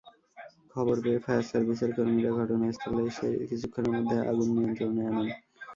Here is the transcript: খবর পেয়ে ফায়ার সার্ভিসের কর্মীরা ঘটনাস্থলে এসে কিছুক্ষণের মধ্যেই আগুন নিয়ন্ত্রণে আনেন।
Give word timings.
খবর 0.73 0.95
পেয়ে 1.03 1.19
ফায়ার 1.25 1.45
সার্ভিসের 1.49 1.91
কর্মীরা 1.95 2.31
ঘটনাস্থলে 2.39 3.01
এসে 3.09 3.27
কিছুক্ষণের 3.49 3.93
মধ্যেই 3.97 4.27
আগুন 4.31 4.47
নিয়ন্ত্রণে 4.55 5.01
আনেন। 5.09 5.27